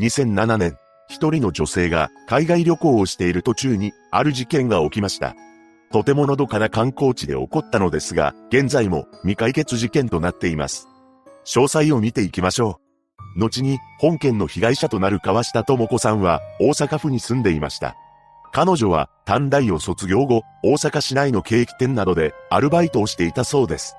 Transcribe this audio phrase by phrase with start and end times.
[0.00, 0.78] 2007年、
[1.08, 5.36] 一人の女性が海外旅行をしている途中にある事件が起きました。
[5.92, 10.88] とてものどかな観光地で起こったのですが、現在も未解決事件となっています。
[11.44, 12.80] 詳細を見ていきましょ
[13.36, 13.40] う。
[13.40, 17.94] 後に本件の被害者となる川下智子さんは大阪府に住んでいました。
[18.52, 23.96] 彼女は短大を卒業後、大阪市内のケーキ店などでアルバイトをしていたそうです。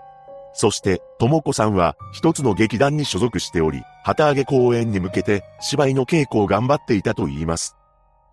[0.54, 7.76] そして、智子さんは一つの劇団に所属しており、旗揚げ公演に向けて芝居の稽古を頑張っていたと言います。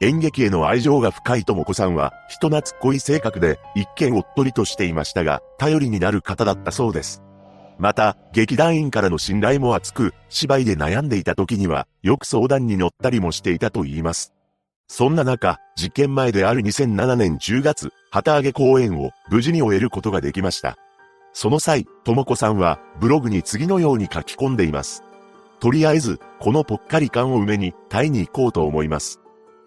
[0.01, 7.21] 演劇への愛情が深い智子さんは、人懐っこい性格で、一見おっとりとしていましたが、頼りになる方だったそうです。
[7.81, 14.33] また、劇団員からの信頼も厚く、芝居で悩んでいた時には、よく相談に乗ったりもしていたと言います。
[14.87, 20.77] そんな中、事件前である2007年10月、旗揚げ公演を無事に終えることができました。
[21.33, 25.03] その際、智子さんはブログに次のように書き込んでいます。
[25.61, 29.21] とりあえず、このぽっかり感を埋めにタイに行こうと思います。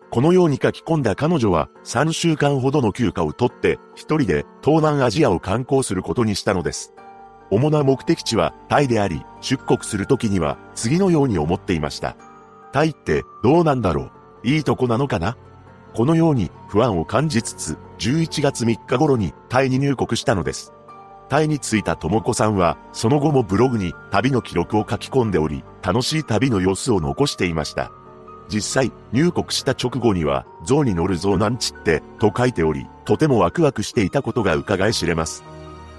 [0.09, 6.94] このように書き込んだ彼女は3週間ほどの休暇を取って一人で東南アジアを観光することにしたのです。
[7.50, 12.16] 主な目的地はタイであり、出国するときには次のように思っていました。
[12.72, 14.12] タイってどうなんだろ
[14.44, 14.47] う？
[14.47, 15.38] いいとこなのかな？
[15.94, 20.73] このように不安を感じつつ、11月3日頃にタイに入国したのです。
[21.32, 27.90] タイに着いた智子さんは、その後もブログに旅の記録を書き込んでおり、楽しい旅の様子を残していました。
[28.50, 35.46] 実際、入国した直後には、象に乗る象なんちって、と書いており、とてもワクワクしていたことが伺い知れます。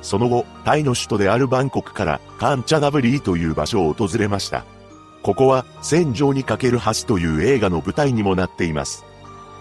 [0.03, 4.67] その後、タイの首都であるバンコクから、カンチャナブリーという場所を訪れました。
[5.23, 9.07] ここは、戦場にかける橋という映画の舞台にもなっています。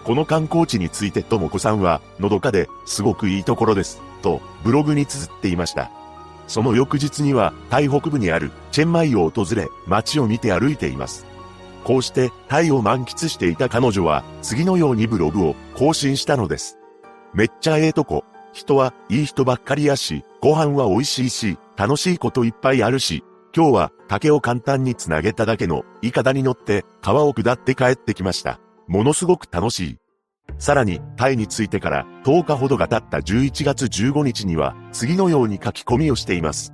[0.04, 5.90] この観光地についてともこさんは、のどかで、すごくいいところです、と、ブログに綴っていました。
[6.48, 11.26] その翌日には、タイ北部にある、チェンマイを訪れ、街を見て歩いています。
[11.84, 16.78] こうしてタイを満喫していた彼女は次のようにブログを更新したのです。
[17.34, 18.24] めっちゃええとこ。
[18.52, 23.24] 人はいい人ばっかりやし、ご飯は美味しいし、楽しいこといっぱいあるし、
[23.56, 28.60] 今日は竹を簡単につなげただけのイカダに乗って川を下って帰ってきました。
[28.86, 30.01] ものすごく楽しい。
[30.62, 36.72] さらに、タイに着いてから10日ほどが経った11月15日には次のように書き込みをしています。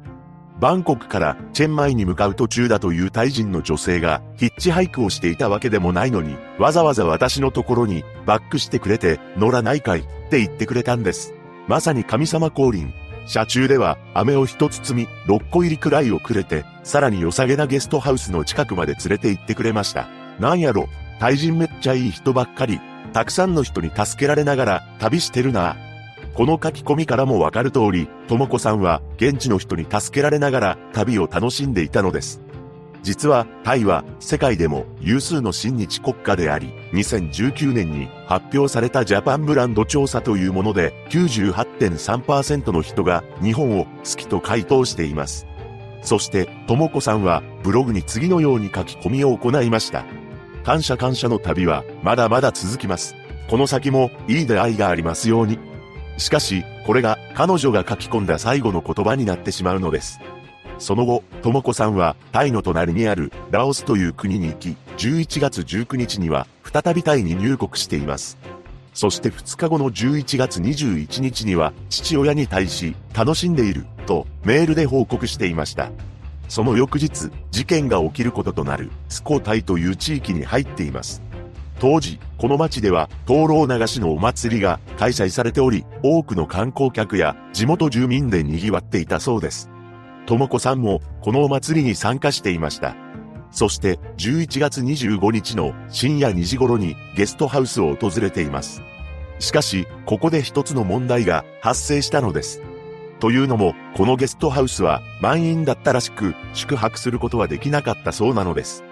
[0.60, 11.32] バンコクからチェンマイに向かう途中だというタイ人の女性がヒッチハイクをしていたわけでもないのに、わざわざ私のところにバックしてくれて乗らないかいって言ってくれたんです。
[11.66, 12.92] まさに神様降臨。
[13.26, 20.08] 車中では飴を一つ積み、6個入りくらいをくれて、さらに良さげなゲストハウスの近くまで連れて行ってくれました。
[20.38, 20.90] なんやろ、
[21.20, 22.78] タイ人めっちゃいい人ばっかり。
[23.18, 25.76] たくさんの人に助けられながら旅してるな
[26.34, 32.40] この書き込みからもわかる通り、ともこさんは現地の人に助けられながら旅を楽しんでいたのです。
[33.02, 45.48] 実は、タイは世界でも有数の親日国家であり、2019年に発表されたジャパンブランド調査というもので、98.3%の人が日本を好きと回答しています。
[46.02, 50.04] そして、ともこさんはブログに次のように書き込みを行いました。
[50.68, 53.16] 感謝感謝の旅はまだまだ続きます。
[53.48, 55.58] この先もいい出会いがありますように。
[56.18, 60.20] しかし、これが彼女が書き込んだ最後の言葉になってしまうのです。
[60.78, 68.36] その後、ともこさんはタイの隣にあるラオスという国に行き、11月19日には再びタイに入国しています。
[68.92, 75.90] そして2日後の11月21日には父親に対し楽しんでいるとメールで報告していました。
[76.48, 81.22] その翌日、事件が起きることとなるスコタイという地域に入っています。
[81.78, 89.70] 当時、この町では、灯籠流しのお祭りが開催されており、多くの観光客や地元住民で賑わっていたそうです。
[90.26, 92.96] ともこさんも、このお祭りに参加していました。
[93.50, 98.82] そして、11月25日の深夜2時頃にゲストハウスを訪れています。
[99.38, 102.60] しかし、ここで一つの問題が発生したのです。
[103.20, 108.84] というのも、このゲストハウスは満員だったらしく、宿泊することはできなかったそうなのです。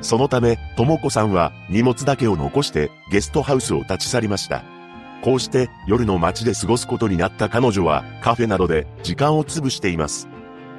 [0.00, 4.62] そのため、ともこさんは荷物だけを残してゲストハウスを立ち去りました。
[5.22, 10.28] こうして夜の街で過ごすことになった彼女はカフェなどで時間を潰しています。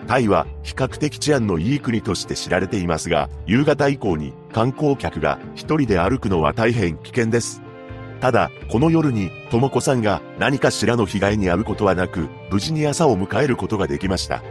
[0.07, 7.61] タイは比較的治安のいい国として知られていますが、夕方以降に観光客が一人で歩くのは大変危険です。
[8.21, 14.43] ただ、この夜に、ともこさんが何かしらの被害に遭うことはなく、無事に朝を迎えることができました。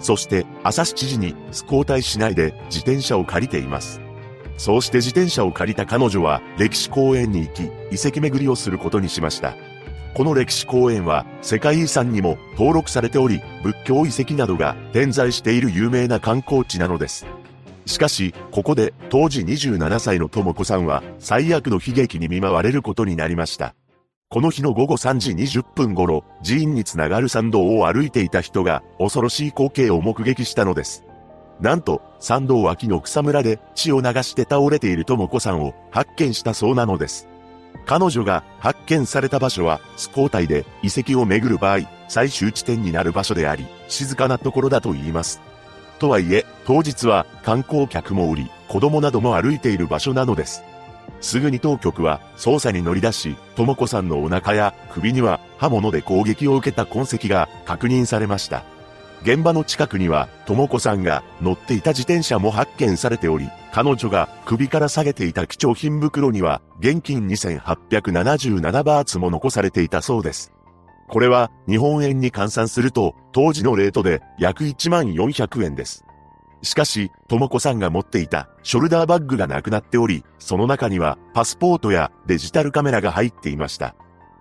[0.00, 4.00] そして朝7時にスコータイ市内で自転車を借りています。
[4.56, 9.54] そうして自転車を借りた彼女は歴史公園に行き、遺跡巡りをすることにしました。
[10.14, 17.26] この歴史公園は世界遺産にも登録されており、仏教遺跡などが点在している有名な観光地なのです。
[17.86, 23.74] しかし、ここで当時27歳の智子さんは最悪の悲劇に見舞われることになりました。
[24.28, 31.04] この日の午後3時20分頃、寺院につながる参道を歩いていた人が恐ろしい光景を目撃したのです。
[31.60, 37.28] なんと、参道脇の草むらで血を流して倒れている智子さんを発見したそうなのです。
[37.86, 45.40] 彼女が発見された場所は、スコータイで遺跡を巡る場合、最終地点になる場所であり、静かなところだと言います。
[46.00, 50.64] とはいえ、当日は観光客もおり、子供なども歩いている場所なのです。
[51.20, 58.64] すぐに当局は捜査に乗り出し、智子さんのお腹や首には刃物で攻撃を受けた痕跡が確認されました。
[59.22, 70.52] 現場の近くには、智子さんが乗っていた自転車も発見されており、彼女が首から下げていた貴重品袋には、現金2877バーツも残されていたそうです。
[71.10, 76.04] これは日本円に換算すると、当時のレートで約1万400円です。
[76.62, 83.96] しかし、とも子さんが持っていたショルダーバッグがなくなっており、その中にはパスポートやデジタルカメラが入っていました。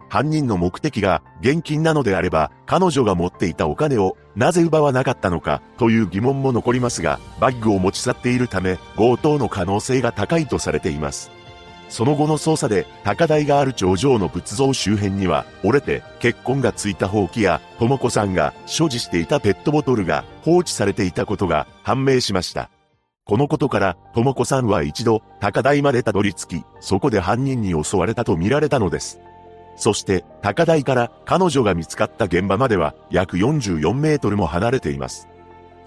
[0.10, 11.32] 犯人の目的が現金なのであれば、彼女が持っていたお金をなぜ奪わなかったのかという疑問も残りますが、バッグを持ち去っているため、強盗の可能性が高いとされています。
[11.90, 22.70] その後の捜査で、高台がある頂上の仏像周辺には、折れて血痕がついたほうきや、智子さんが所持していたペットボトルが放置されていたことが判明しました。
[23.26, 29.20] このことから、智子さんは一度、高台までたどり着き、そこで犯人に襲われたと見られたのです。
[29.76, 35.28] そして、高台から彼女が見つかった現場までは、約44メートルも離れています。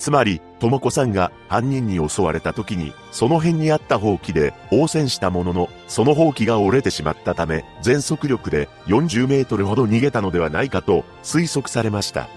[0.02, 12.28] つまり、とも子さんが犯人に襲われた時に、その辺にあった放棄で応戦したものの、その放棄が折れてしまったため、全速力で40メートルほど逃げたのではないかと推測されました。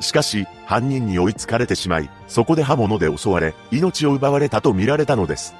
[0.00, 5.54] しかし、犯人に追いつかれてしまい、そこで刃物で襲われ、命を奪われたと見られたのです。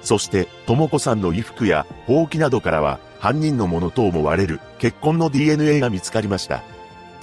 [0.00, 6.62] そして、とも子さんの衣服や、ほうきなどからは、犯人のものと思われる、血痕の DNA が見つかりました。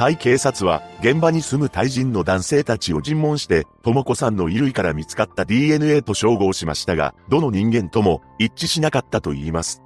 [0.01, 9.83] タイ警察は現場に住むタイ人の男性たちを尋問して、とも子さんの衣類から見つかった DNA と照合しましたが、どの人間とも一致しなかったと言います。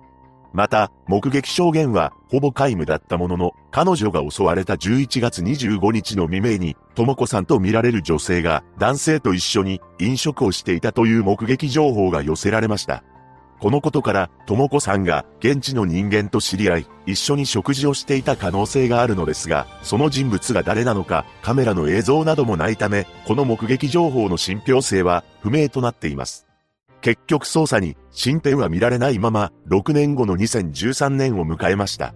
[0.54, 13.04] また、目撃証言はほぼ皆無だったものの、彼女が襲われた11月25日の未明に、とも子さんと見られる女性が男性と一緒に飲食をしていたという目撃情報が寄せられました。
[13.60, 26.46] このことから、とも子さんが現地の人間と知り合い、一緒に食事をしていた可能性があるのですが、その人物が誰なのか、カメラの映像などもないため、この目撃情報の信憑性は不明となっています。
[27.02, 32.13] 結局捜査に進展は見られないまま、6年後の2013年を迎えました。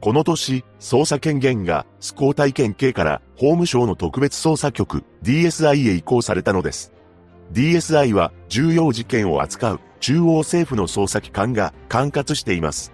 [0.00, 6.92] この年、捜査権限がスコー体験系から法務省の特別捜査局 DSI へ移行されたのです。
[7.52, 12.92] DSI は重要事件を扱う中央政府の捜査機関が管轄しています。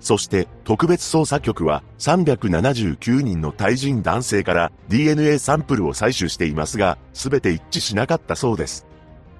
[0.00, 8.86] そして特別捜査局は379人の対人男性から DNA サンプルを採取していますが、すべて一致しなかったそうです。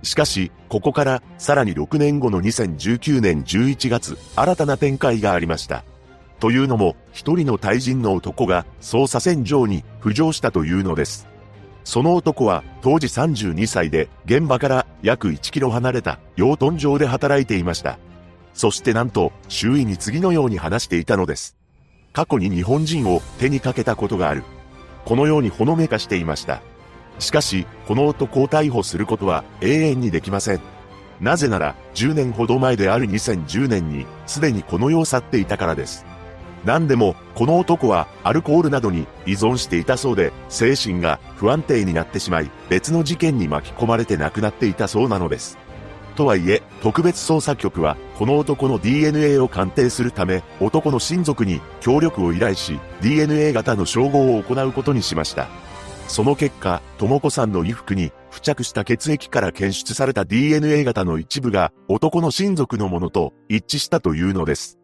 [0.02, 5.84] しかし、ここからさらに6年後の2019年11月、新たな展開がありました。
[6.40, 11.27] というのも、一人の対人の男が捜査線上に浮上したというのです。
[11.88, 17.98] その男は当時32歳で現場から約1キロ離れた養豚場で働いていました。
[18.52, 21.56] そしてなんと周囲に次のように話していたのです。
[22.12, 24.44] 過去に日本人を手にかけたことがある。
[25.06, 26.60] このようにほのめかしていました。
[27.20, 30.60] しかし、この男を逮捕することは永遠にできません。
[31.22, 36.04] なぜなら、10年ほど前である2010年に、すでにこの世を去っていたからです。
[36.64, 45.58] 何でも、この男はアルコールなどに依存していたそうで、精神が不安定になってしまい、別の事件に巻き込まれて亡くなっていたそうなのです。
[46.16, 55.46] とはいえ、特別捜査局は、この男の DNA を鑑定するため、男の親族に協力を依頼し、DNA 型の照合を行うことにしました。
[56.08, 64.78] その結果、とも子さんの衣服に付着した血液から検出された DNA 型の一部が男の親族のものと一致したというのです。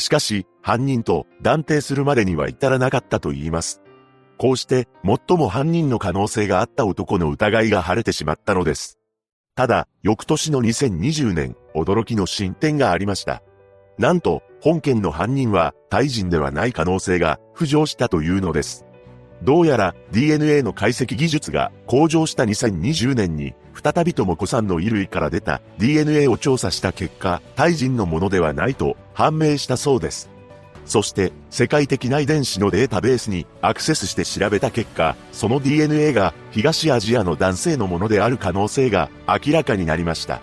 [0.00, 3.80] しかし、犯人と断定するまでには至らなかったと言います。
[4.36, 8.98] こうして、最も犯人の可能性があった男の疑いが晴れてしまったのです。
[9.54, 13.42] ただ、翌年の2020年、驚きの進展がありました。
[13.98, 18.86] なんと、本件の犯人は、タイ人ではない可能性が浮上したというのです。
[19.42, 30.30] どうやら DNA の解析技術が向上した2020年に、再びとも子さんの衣類から出た DNA を調査した結果、タイ人のものではないと判明したそうです。
[30.86, 40.40] そして世界的な遺伝子のデータベースにアクセスして調べた結果、その DNA が東アジアの男性のものである可能性が明らかになりました。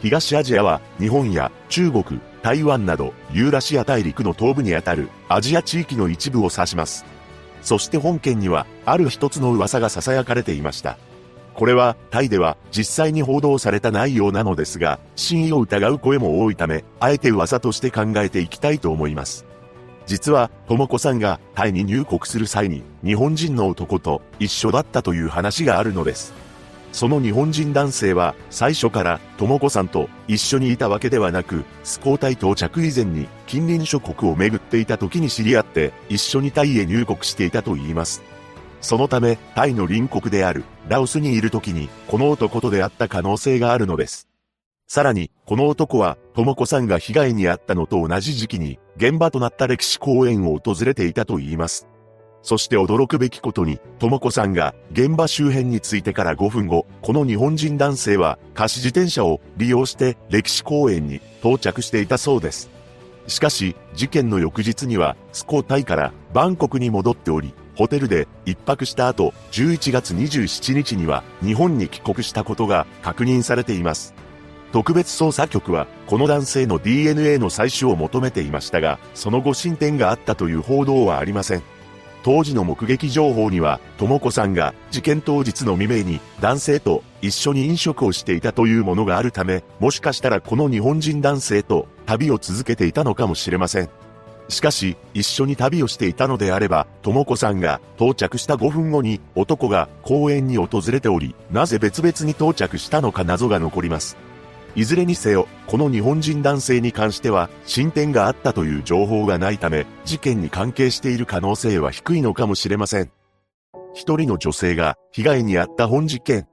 [0.00, 7.04] 東アジアは日本や中国、台湾などユーラシア大陸の東部にあたるアジア地域の一部を指します。
[7.60, 10.98] そして本件にはある一つの噂が囁かれていました。
[11.54, 19.44] これはタイでは実際に報道された内容なのですが、真意を疑う声も多いため、あえて噂として考えていきたいと思います。
[20.06, 26.32] 実は、とも子さんがタイに入国する際に、日本人の男と一緒だったという話があるのです。
[26.92, 38.22] その日本人男性は、最初から、とも子さんと一緒にいたわけではなく、スコータイ到着以前に、近隣諸国を巡っていた時に知り合って、一緒にタイへ入国していたと言います。
[38.80, 44.28] そのため、タイの隣国である、ラオスにいる時に、この男と出会った可能性があるのです。
[44.86, 51.86] さらに、この男は、とも子さんが被害に遭ったのと同じ時期に、現場となった歴史公園を訪れていたと言います。
[52.42, 62.70] そして驚くべきことに、とも子さんが現場周辺に着いてから5分後、この日本人男性は貸し自転車を利用して歴史公園に到着していたそうです。
[63.26, 74.12] しかし、事件の翌日には、スコータイからバンコクに戻っており、ホテルで一泊した後、11月27日には日本に帰国したことが確認されています。
[74.70, 81.62] 特別捜査局は、この男性の DNA の採取を求めていましたが、その後進展があったという報道はありません。
[82.22, 93.88] 当時の目撃情報には、とも子さんが事件当日の未明に男性と一緒に飲食をしていたというものがあるため、もしかしたらこの日本人男性と旅を続けていたのかもしれません。
[94.50, 104.16] しかし、一緒に旅をしていたのであれば、とも子さんが到着した5分後に男が公園に訪れており、なぜ別々に到着したのか謎が残ります。
[104.76, 113.10] いずれにせよ、この日本人男性に関しては、進展があったという情報がないため、事件に関係している可能性は低いのかもしれません。
[113.94, 116.46] 一人の女性が被害に遭った本事件。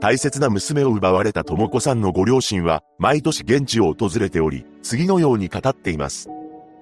[0.00, 6.28] 大切な娘を奪われた智子さんのご両親は、毎年現地を訪れており、次のように語っています。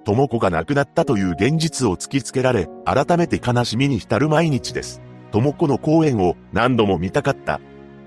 [0.04, 5.00] 智子が亡くなったという現実を突きつけられ、改めて悲しみに浸る毎日です。
[5.32, 7.60] 智子の公演を何度も見たかった。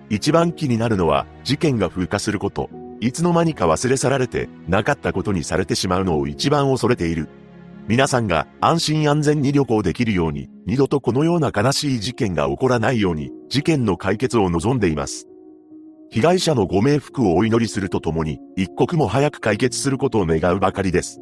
[0.10, 2.70] 一番気になるのは、事件が風化すること。
[3.02, 7.28] いつの間にか忘れ去られて、なかったことにされてしまうのを一番恐れている。
[7.88, 15.28] 皆さんが安心安全に旅行できるように、二度とこのような悲しい事件が起こらないように、事件の解決を望んでいます。
[16.10, 21.22] 被害者のご冥福をお祈りするとともに、一刻も早く解決することを願うばかりです。